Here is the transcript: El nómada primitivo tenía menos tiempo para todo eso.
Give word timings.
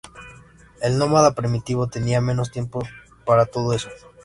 El 0.81 0.97
nómada 0.97 1.35
primitivo 1.35 1.85
tenía 1.85 2.21
menos 2.21 2.49
tiempo 2.49 2.79
para 3.23 3.45
todo 3.45 3.73
eso. 3.73 3.89